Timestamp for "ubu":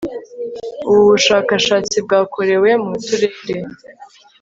0.87-1.01